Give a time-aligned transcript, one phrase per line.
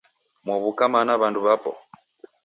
[0.45, 1.71] Mwaw'uka mana w'andu w'apo?